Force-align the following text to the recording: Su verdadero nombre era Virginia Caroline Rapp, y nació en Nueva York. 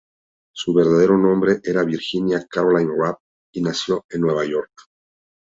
Su 0.51 0.73
verdadero 0.73 1.15
nombre 1.15 1.59
era 1.63 1.83
Virginia 1.83 2.43
Caroline 2.49 2.91
Rapp, 2.97 3.19
y 3.53 3.61
nació 3.61 4.03
en 4.09 4.21
Nueva 4.21 4.45
York. 4.45 4.71